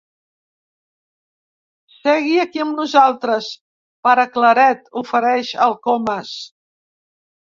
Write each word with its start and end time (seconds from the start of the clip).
Segui 1.97 2.31
aquí 2.43 2.63
amb 2.63 2.79
nosaltres, 2.79 3.49
pare 4.07 4.25
Claret 4.37 4.89
—ofereix 5.03 5.51
el 5.67 5.75
Comas. 5.89 6.33